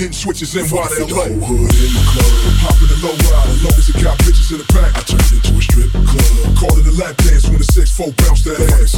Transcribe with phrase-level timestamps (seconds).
[0.00, 1.28] hitting switches in while they low.
[1.28, 2.32] Hood in the club,
[2.64, 3.52] popping the low ride.
[3.60, 6.56] Long as it got bitches in the back, I turned into a strip club.
[6.56, 8.96] calling the lap dance when the six four bounce that ass.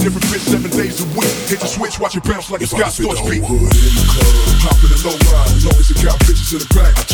[0.00, 1.28] different bitch seven days a week.
[1.44, 3.44] Hit the switch, watch it bounce like if a Scott Storch beat.
[3.44, 4.32] Hood in the club,
[4.64, 5.52] popping the low ride.
[5.60, 6.96] Long as it got bitches in the back.
[6.96, 7.04] I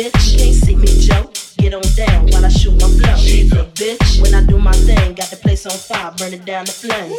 [0.00, 0.38] bitch.
[0.38, 1.30] Can't see me, Joe.
[1.58, 3.16] Get on down while I shoot my flow.
[3.16, 4.22] She's a bitch.
[4.22, 7.12] When I do my thing, got the place on fire, burn it down the flame.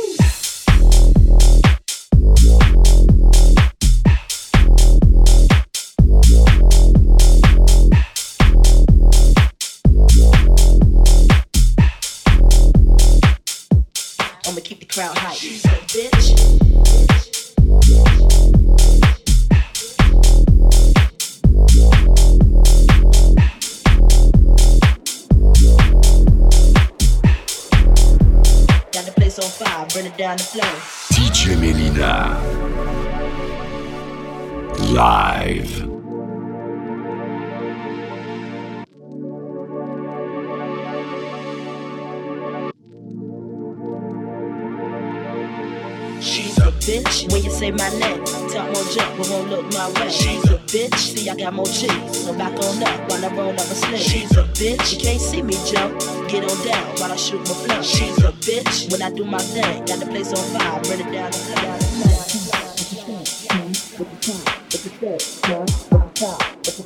[14.47, 15.35] I'ma keep the crowd hype.
[15.35, 16.50] She's a bitch.
[30.21, 30.37] Down
[31.55, 32.37] Melina.
[34.93, 35.90] Live.
[46.81, 47.31] Bitch.
[47.31, 50.09] When you say my name, talk more jump, but won't look my way.
[50.09, 50.97] She's a bitch.
[50.97, 52.25] See, I got more cheese.
[52.25, 53.97] So back on up while I roll up a sling.
[53.97, 54.93] She's a bitch.
[54.93, 55.99] You can't see me jump.
[56.29, 57.81] Get on down while I shoot my flow.
[57.81, 58.91] She's a bitch.
[58.91, 61.31] When I do my thing, got the place on fire, burn it down
[66.77, 66.83] the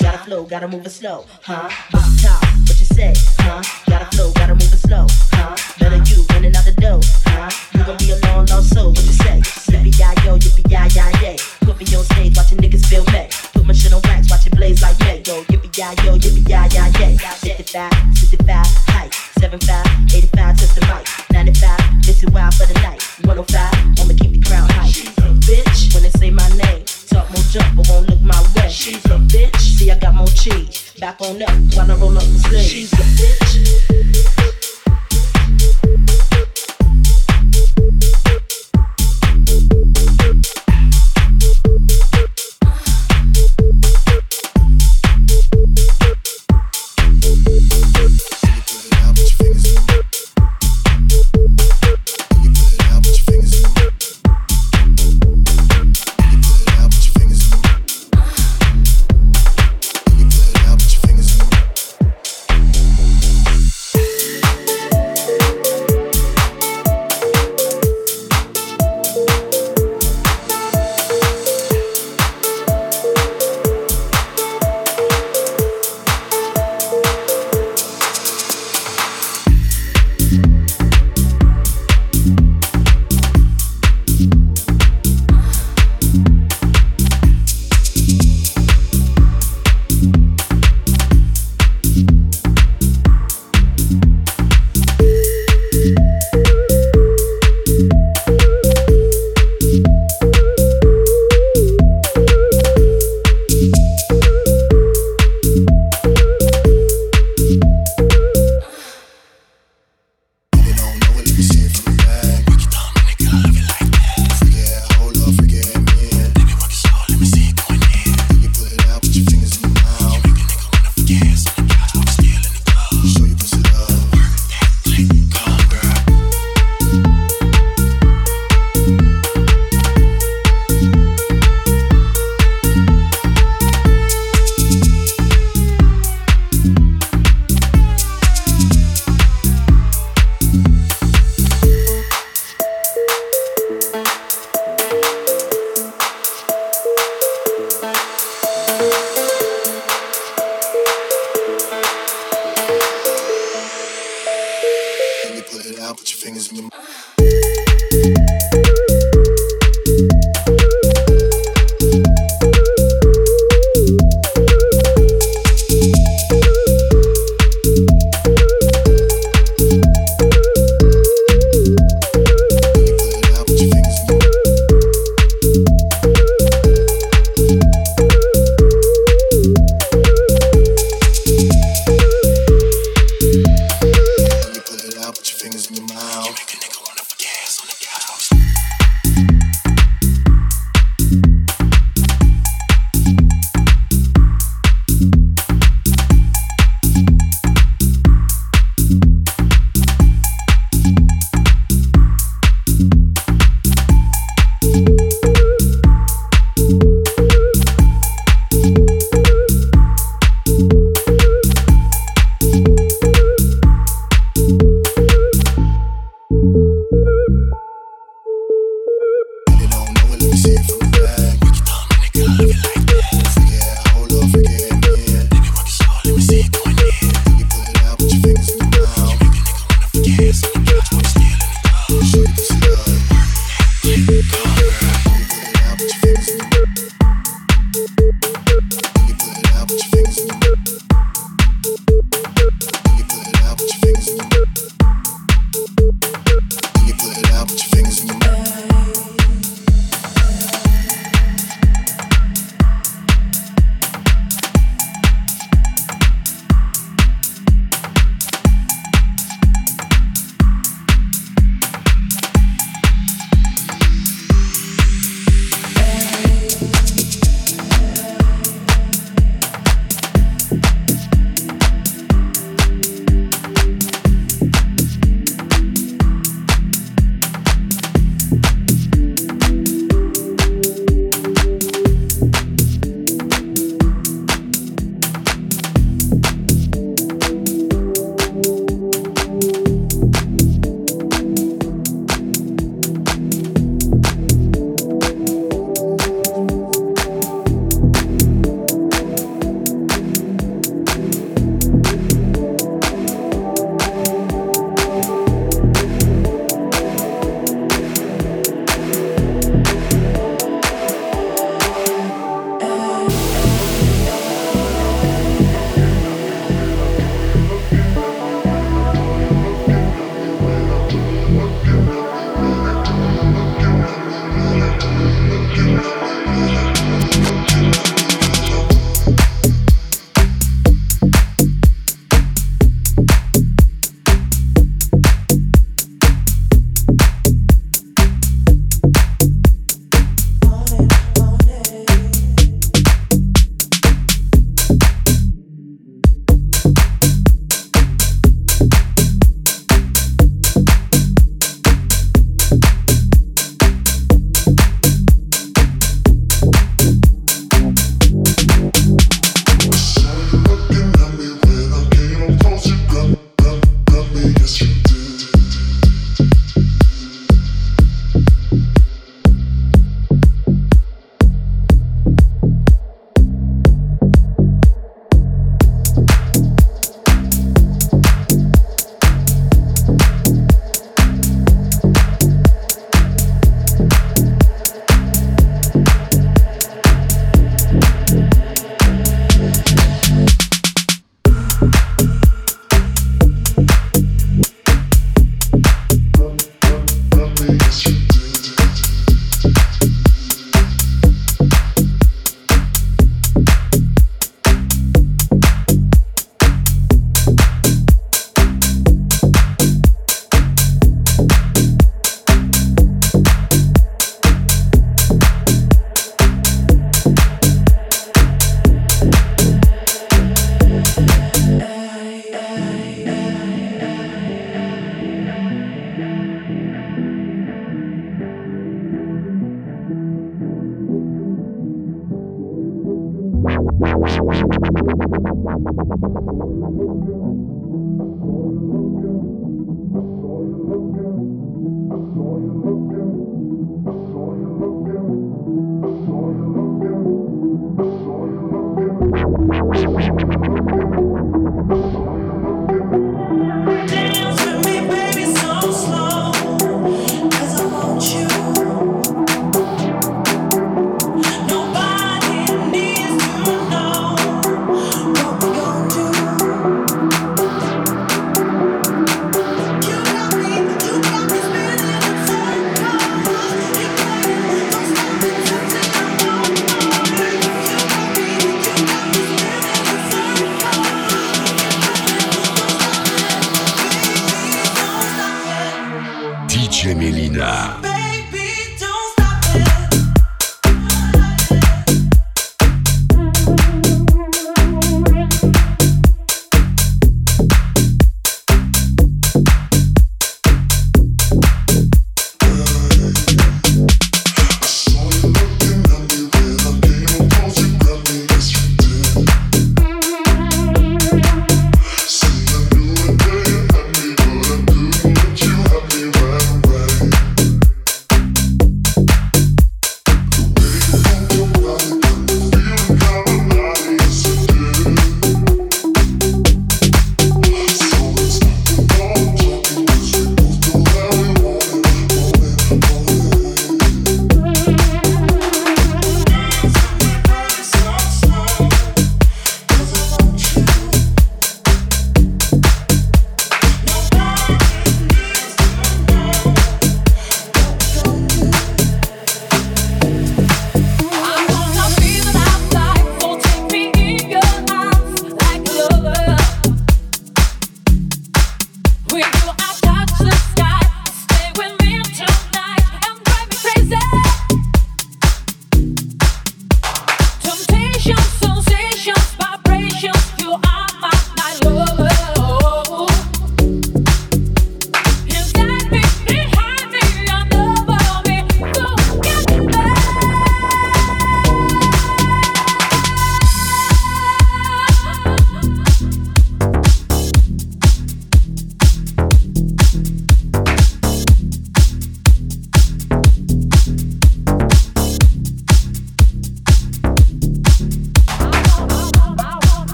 [0.00, 1.68] Gotta flow, gotta move it slow, huh?
[1.90, 3.62] What you talk, what you say, huh?
[3.88, 5.56] Gotta flow, gotta move it slow, huh?
[5.78, 7.50] Better you running out the door, huh?
[7.74, 9.40] You gon' be a long lost soul, what you say?
[9.70, 11.36] Yippee yi yo, yippee yi yi yay.
[11.60, 13.51] Put me on stage, watching niggas feel me.
[13.62, 15.22] Put my shit on wax, watch it blaze like May.
[15.24, 17.16] Yo, yippee yi yo, yippee yi yi yay.
[17.16, 21.06] 55, 65, height, 75, 85, touch the mic.
[21.30, 23.00] 95, missing wild for the night.
[23.22, 24.88] 105, I'ma keep the crowd high.
[24.88, 26.82] She's a bitch when they say my name.
[27.06, 28.68] Talk more jump, but won't look my way.
[28.68, 29.78] She's a bitch.
[29.78, 30.92] See, I got more cheese.
[30.98, 32.66] Back on up while I roll up the sleeve.
[32.66, 34.11] She's a bitch.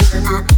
[0.00, 0.57] I wanna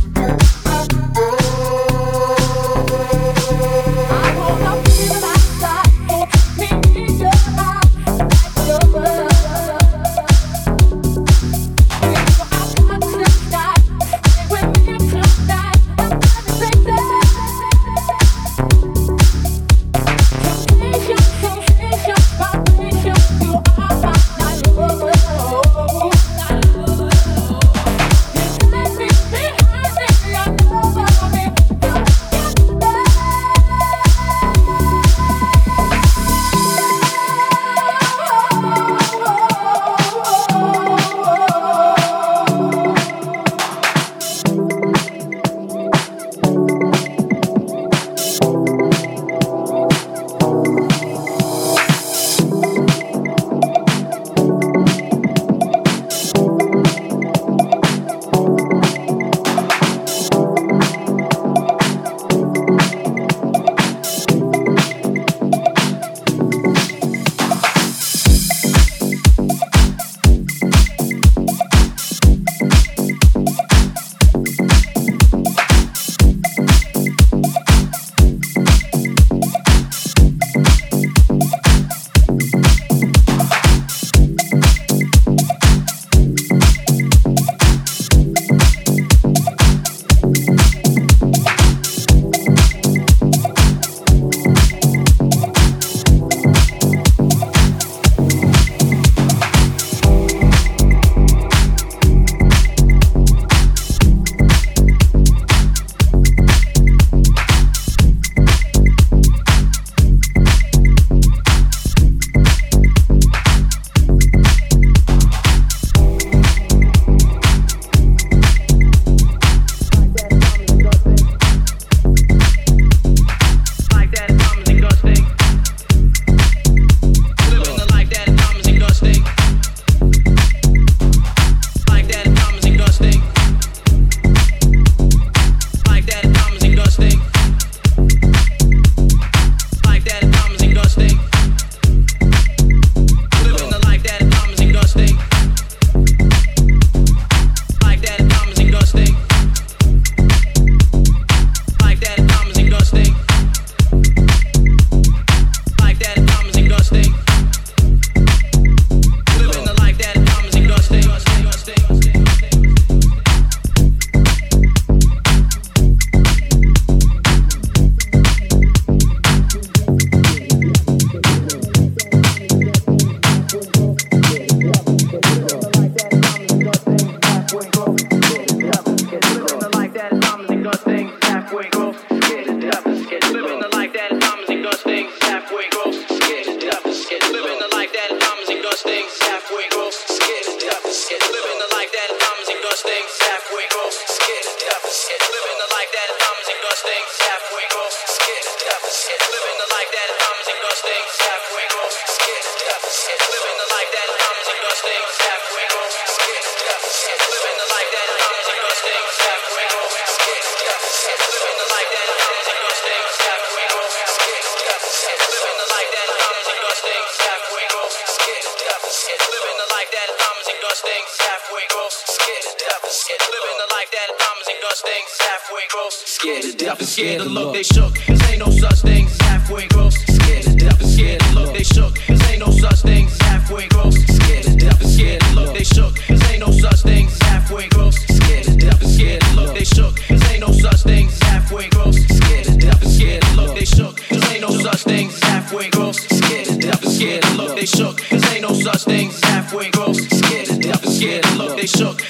[225.30, 225.94] halfway gross.
[226.06, 227.94] Scared to death and scared to look, they shook.
[228.06, 229.94] Cause ain't no such thing as halfway gross.
[229.94, 231.94] Scared to death and scared to look, they shook.
[232.06, 233.94] Cause ain't no such thing as halfway gross.
[234.16, 235.94] Scared to death and scared to look, they shook.
[236.08, 237.96] Cause ain't no such thing as halfway gross.
[238.18, 239.96] Scared to death and scared to look, they shook.
[240.08, 241.96] Cause ain't no such thing as halfway gross.
[242.18, 243.96] Scared to death and scared to look, they shook.
[244.08, 245.98] Cause ain't no such thing as halfway gross.
[246.18, 247.96] Scared to death and scared to look, they shook.
[248.10, 249.98] Cause ain't no such thing as halfway gross.
[250.18, 252.02] Scared to death and scared to look, they shook.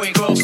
[0.00, 0.39] fuego.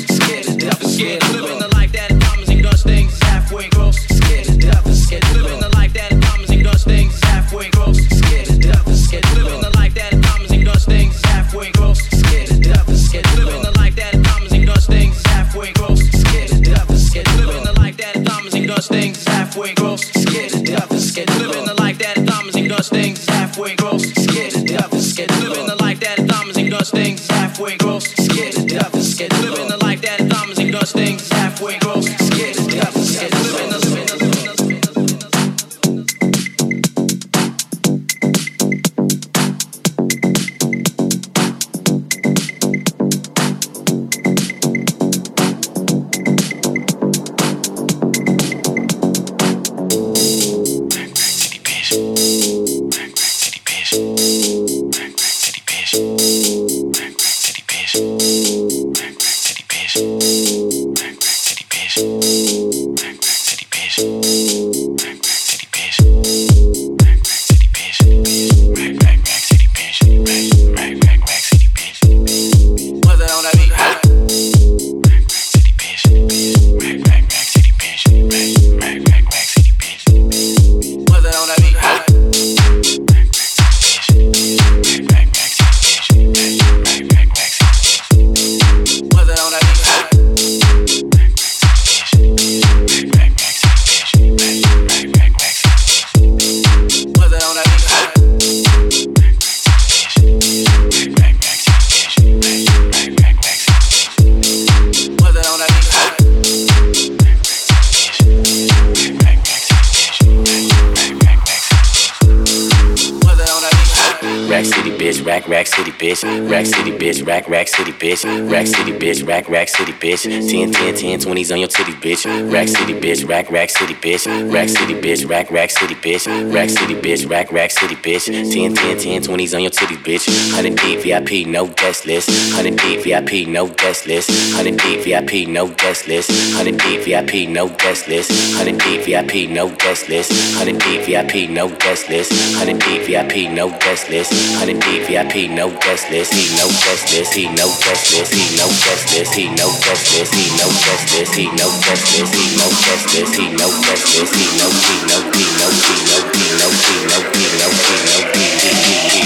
[116.06, 116.50] Bitch.
[116.50, 117.26] Rack city, bitch.
[117.26, 118.22] Rack, rack city, bitch.
[118.50, 119.26] Rack city, bitch.
[119.26, 120.22] Rack, rack city, bitch.
[120.22, 122.52] 10, 10, 10, 20s on your titties, bitch.
[122.52, 123.28] Rack city, bitch.
[123.28, 124.52] Rack, rack city, bitch.
[124.52, 125.28] Rack city, bitch.
[125.28, 126.54] Rack, rack city, bitch.
[126.54, 127.28] Rack city, bitch.
[127.28, 128.26] Rack, rack city, bitch.
[128.26, 130.26] 10, 10, 10, 20s on your titties, bitch.
[130.54, 132.28] 100 deep VIP, no guest list.
[132.54, 134.30] 100 deep VIP, no guest list.
[134.54, 136.30] 100 deep VIP, no guest list.
[136.56, 138.30] 100 deep VIP, no guest list.
[138.56, 140.30] 100 deep VIP, no guest list.
[140.30, 142.30] 100 deep VIP, no guest list.
[142.58, 144.32] 100 deep VIP, no guest list.
[144.60, 145.95] 100 deep VIP, no guest list.
[145.96, 147.32] He no list.
[147.32, 148.28] He no list.
[148.28, 149.34] He no list.
[149.34, 150.34] He no list.
[150.34, 151.34] He no list.
[151.34, 152.04] He no list.
[152.04, 153.34] He no list.
[153.34, 154.34] He no guest list.
[154.36, 157.96] He no he no he no he no he no he no he no he
[157.96, 159.25] no he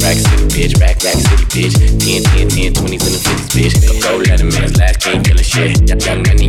[0.00, 0.80] Rack City, bitch.
[0.80, 1.74] Rack, rack city, bitch.
[1.74, 4.02] 10, 10, 10, 20s and the 50s, bitch.
[4.02, 5.80] Go let a man's last king killing shit.
[5.88, 6.48] Young money,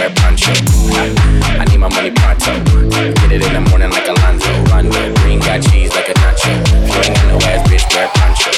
[0.01, 0.51] wear poncho.
[1.61, 2.53] I need my money pronto.
[2.89, 4.63] Get it in the morning like Alonzo.
[4.71, 5.13] Rondo.
[5.21, 6.49] Green got cheese like a nacho.
[6.87, 8.51] If you ain't got no ass, bitch, wear poncho.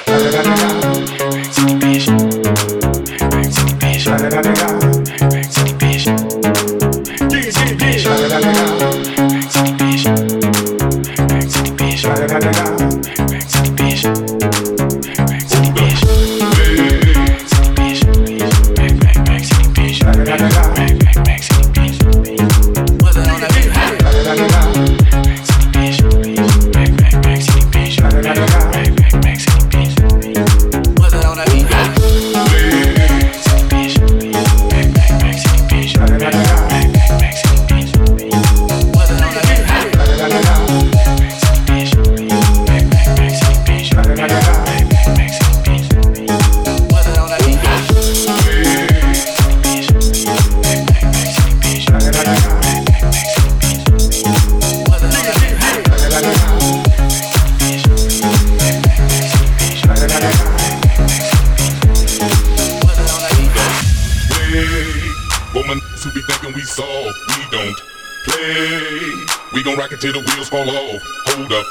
[69.53, 71.01] We gon' rock it till the wheels fall off.
[71.27, 71.65] Hold up,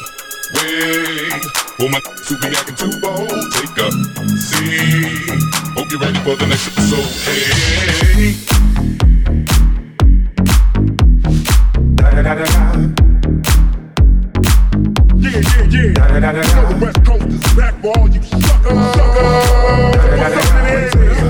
[0.54, 1.44] wait.
[1.78, 3.90] Woman who be acting too bold, take a
[4.38, 5.42] seat.
[5.74, 7.10] Hope you're ready for the next episode.
[7.26, 8.36] Hey.
[11.82, 12.36] Yeah, yeah,
[15.70, 16.14] yeah.
[16.14, 20.00] You know the West Coast is back for all you suckers, suckers.
[20.18, 20.88] What's up in here?
[20.90, 21.21] Put it in there.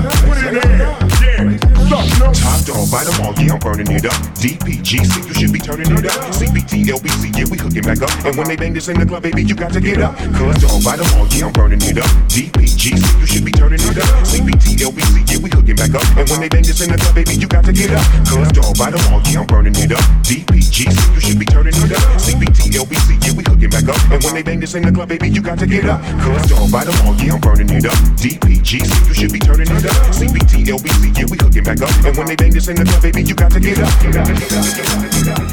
[2.19, 2.31] No.
[2.33, 4.15] Top dog, bite them all, yeah, I'm burning it up.
[4.39, 6.19] DPGC, you should be turning it up.
[6.35, 8.11] CBT, LBC, yeah, we hooking back up.
[8.25, 10.15] And when they bang this in the club, baby, you got to get up.
[10.35, 12.09] Cause dog, bite them all, yeah, I'm burning it up.
[12.27, 14.09] DPGC, you should be turning it up.
[14.27, 16.03] CBT, LBC, yeah, we hooking back up.
[16.17, 18.03] And when they bang this in the club, baby, you got to get up.
[18.27, 20.03] Cause dog, bite them all, yeah, I'm burning it up.
[20.27, 22.03] DPGC, you should be turning it up.
[22.19, 23.99] CBT, LBC, yeah, we hooking back up.
[24.11, 26.01] And when they bang this in the club, baby, you got to get up.
[26.19, 27.97] Cause dog, bite them all, yeah, I'm burning it up.
[28.19, 29.95] DPGC, you should be turning it up.
[30.11, 31.92] CBT, LBC, yeah, we hooking back up.
[32.05, 34.01] And when they bang this in the club, baby, you got to get up.
[34.01, 35.52] Get up, get up, get up, get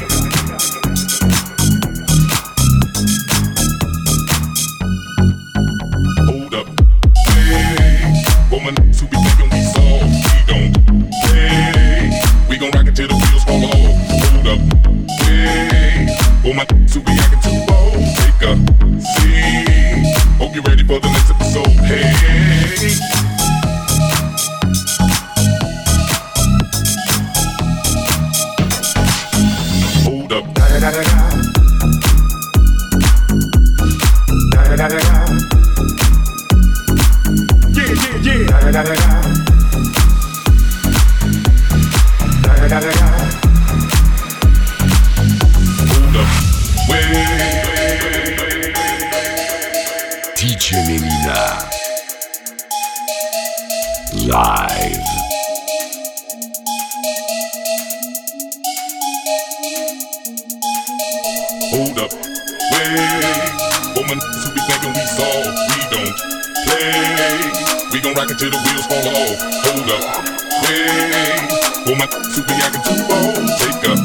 [70.01, 71.51] ways.
[71.85, 73.45] Pull my to be acting too bold.
[73.59, 73.95] Take a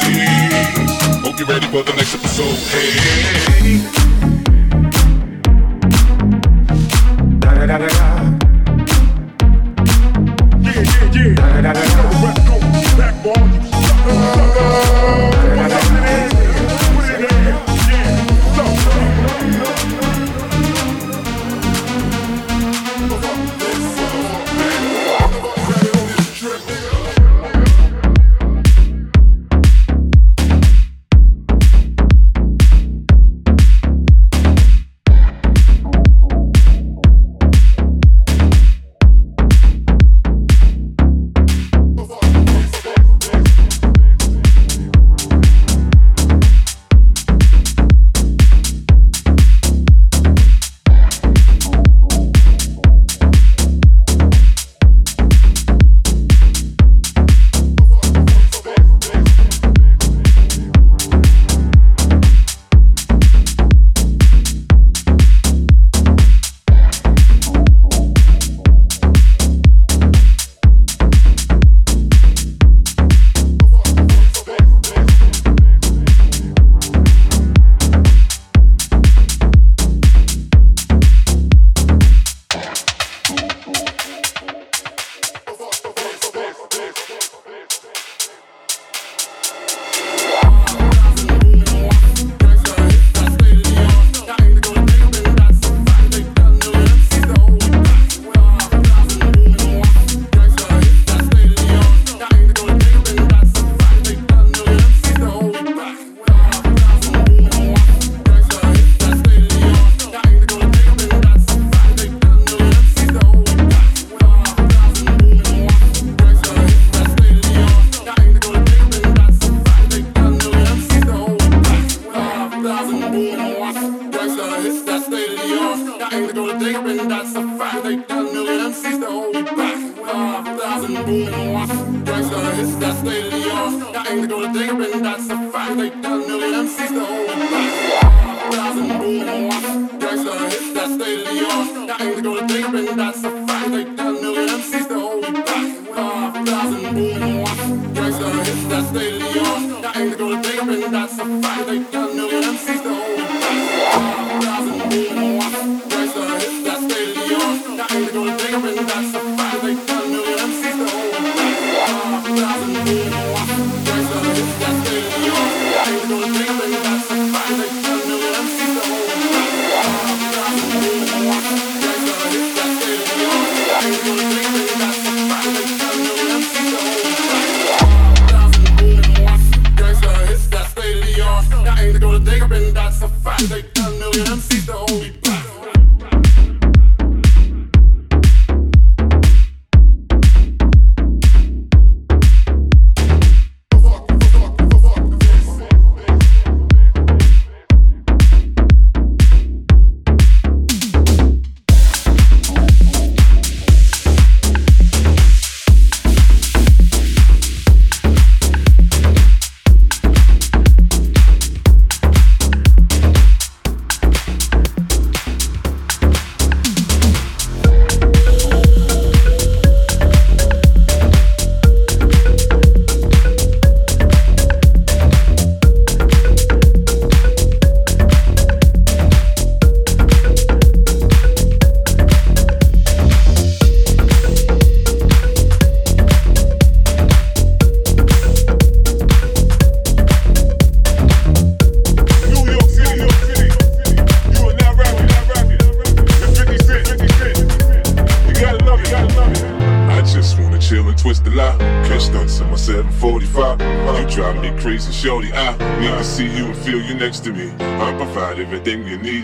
[0.00, 1.24] seat.
[1.24, 2.56] Hope you're ready for the next episode.
[2.72, 3.43] Hey.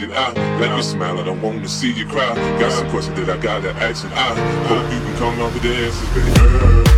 [0.08, 1.18] I let me smile.
[1.18, 2.34] I don't want to see you cry.
[2.58, 4.34] Got some questions that I gotta ask, and I
[4.66, 6.32] hope you can come up with the answers, baby.
[6.34, 6.89] Girl,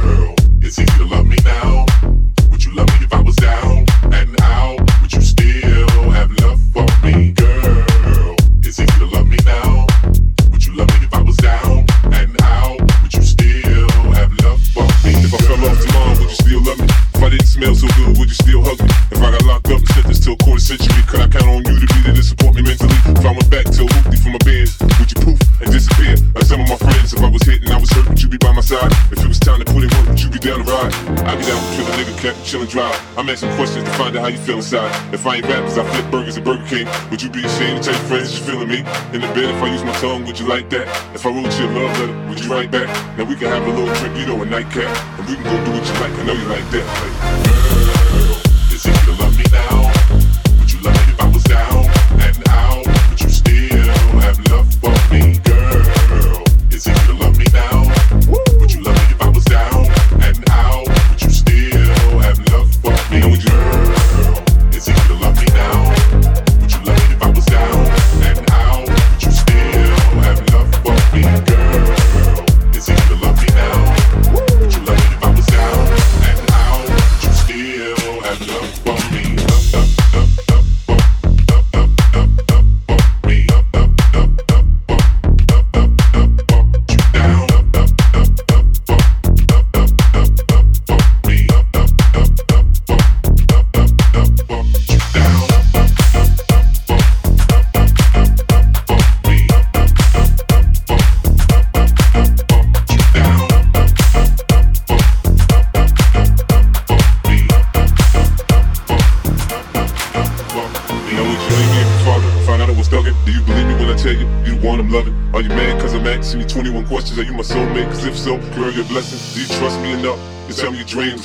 [33.14, 34.90] I'm asking questions to find out how you feel inside.
[35.12, 36.88] If I ain't rappers, I flip burgers at Burger King.
[37.10, 38.78] Would you be ashamed to tell your friends you're feeling me?
[39.12, 40.88] In the bed, if I use my tongue, would you like that?
[41.14, 42.88] If I wrote you a love letter, would you write back?
[43.18, 44.88] Now we can have a little drink, you know, a nightcap.
[45.18, 47.96] And we can go do what you like, I know you like that.
[47.96, 48.01] Like,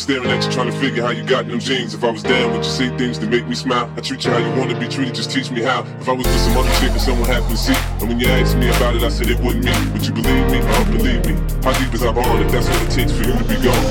[0.07, 1.93] staring at you trying to figure how you got them jeans.
[1.93, 3.91] If I was down, would you say things to make me smile?
[3.97, 5.83] I treat you how you want to be treated, just teach me how.
[5.99, 8.27] If I was just some other chick and someone happened to see, and when you
[8.27, 9.75] asked me about it, I said it wasn't me.
[9.91, 10.63] Would you believe me?
[10.63, 11.35] Oh, believe me.
[11.59, 13.83] How deep is our bond if that's what it takes for you to be gone?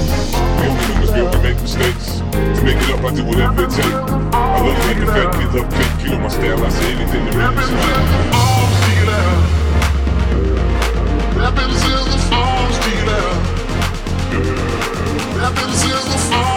[0.56, 2.24] We only humans be able to make mistakes.
[2.32, 3.92] To make it up, I do whatever it takes.
[3.92, 6.00] I love a fat kid love cake.
[6.00, 8.56] You know my style, I say anything to make you smile.
[11.36, 12.25] The
[15.82, 16.55] feels the fall.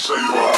[0.00, 0.49] say you are.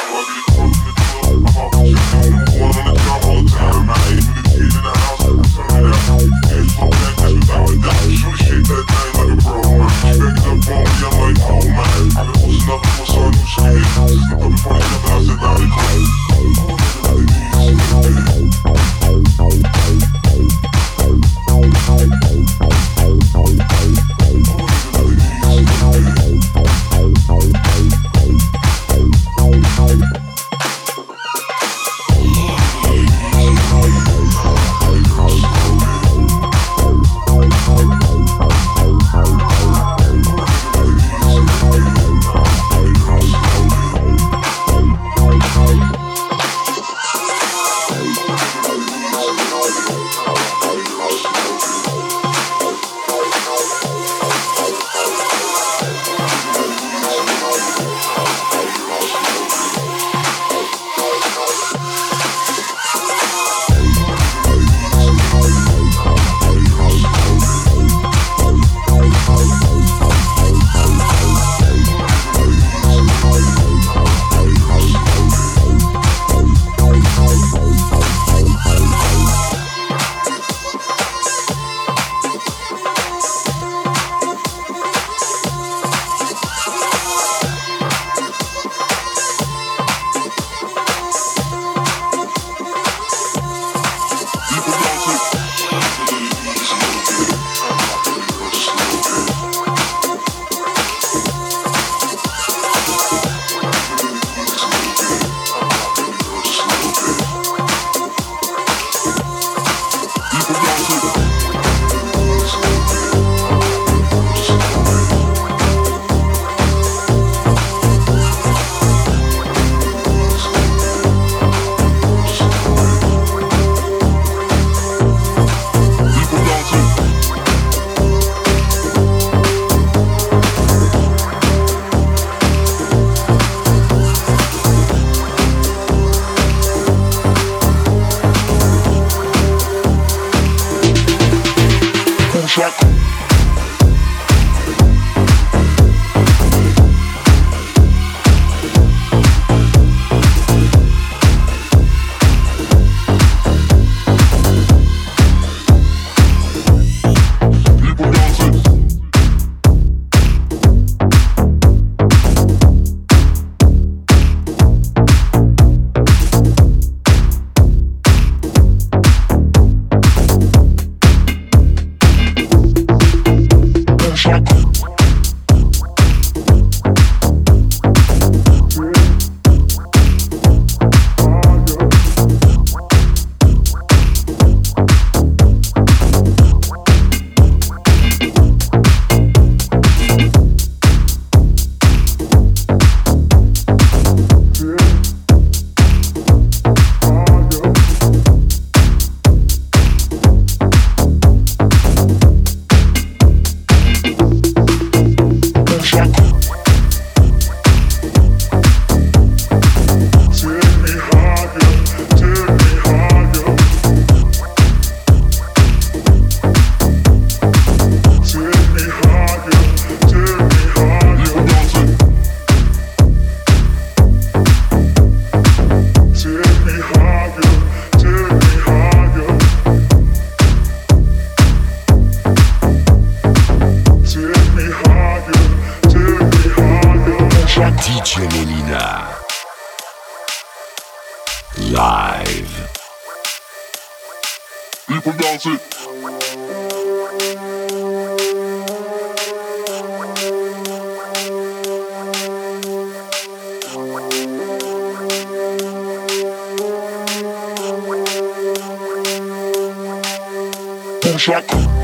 [261.23, 261.82] track.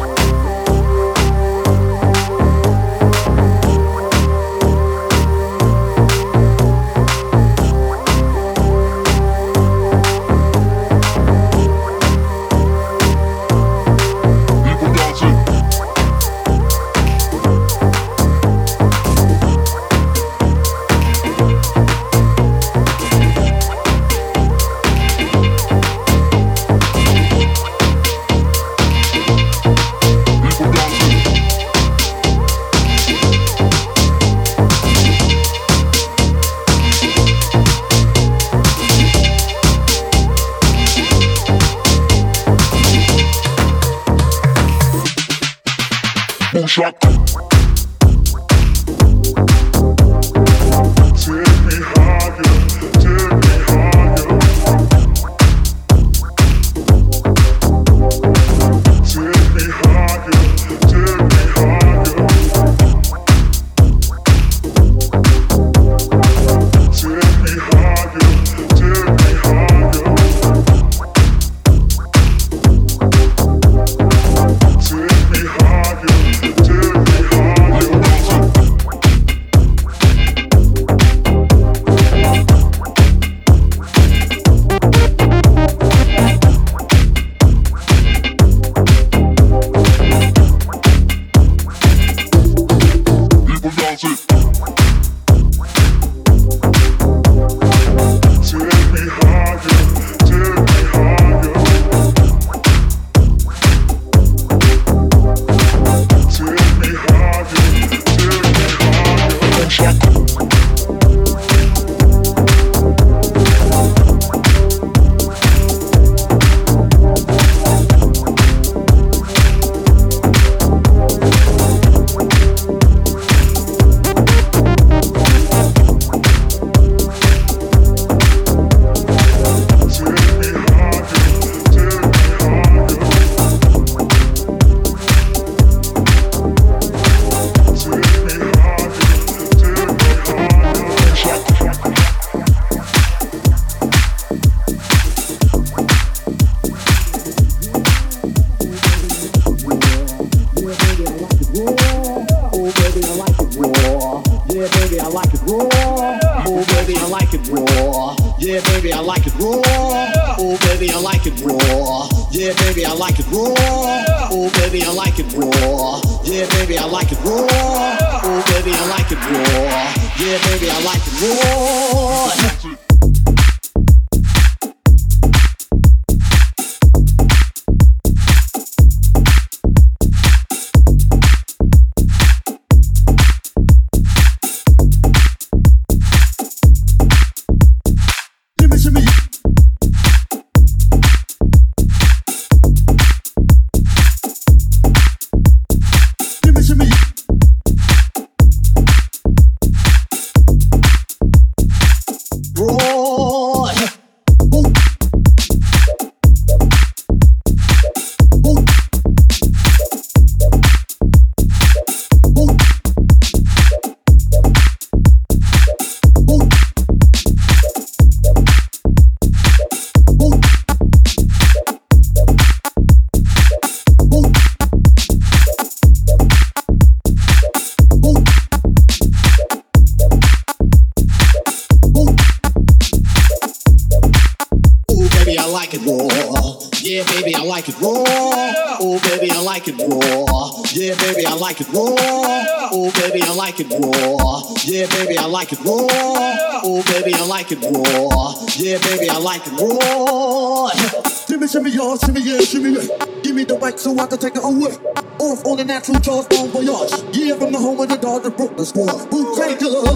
[254.00, 254.72] I can take it away.
[255.20, 257.04] Off on the natural Charles Bon Voyage.
[257.12, 259.10] Yeah, from the home of the broke the squad.
[259.12, 259.89] Boot tank killer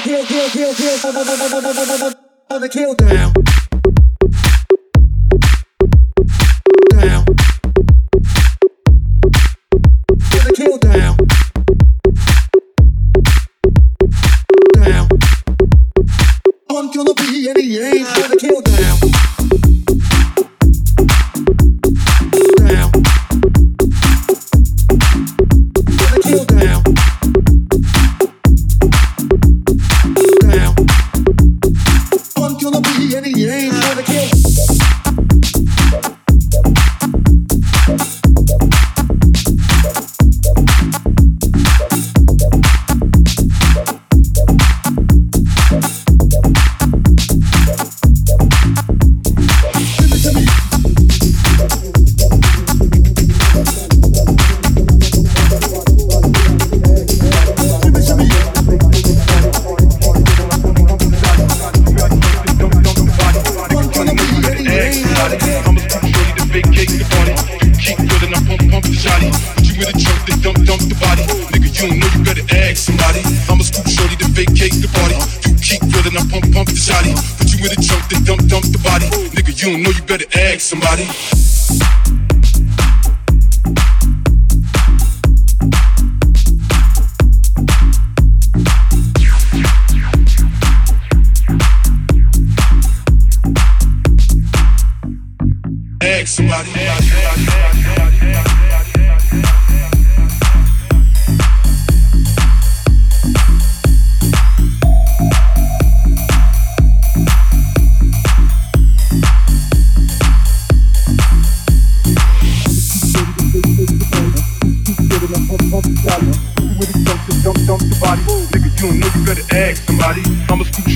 [0.00, 2.12] kill, kill, kill, kill, kill, kill, kill,
[2.50, 3.32] gonna kill down.
[3.32, 3.47] Down.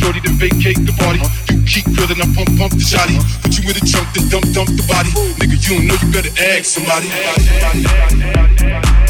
[0.03, 1.20] Shorty to vacate the party.
[1.53, 3.51] You keep grilling, I pump pump the shotty.
[3.63, 5.55] You in the trunk, then dump dump the body, nigga.
[5.55, 7.07] You don't know you better ask somebody.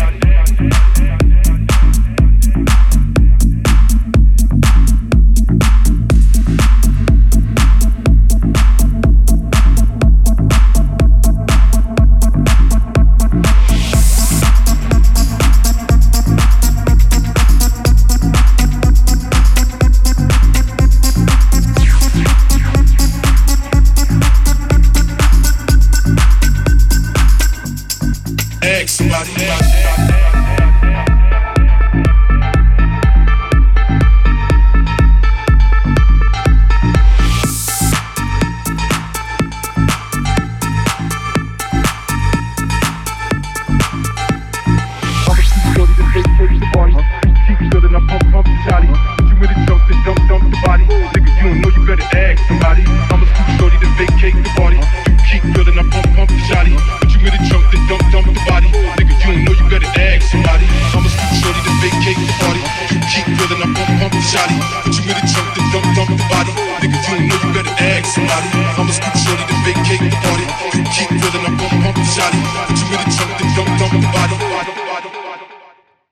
[0.04, 0.21] Ask